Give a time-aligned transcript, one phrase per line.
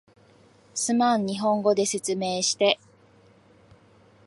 [0.73, 2.79] すまん、日本語で説明して